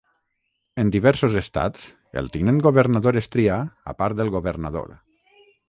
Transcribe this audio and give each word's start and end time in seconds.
En 0.83 0.87
diversos 0.95 1.35
estats 1.41 1.83
el 2.21 2.31
Tinent 2.37 2.63
Governador 2.69 3.21
es 3.23 3.29
tria 3.37 3.61
a 3.93 3.97
part 4.01 4.21
del 4.23 4.35
Governador. 4.39 4.93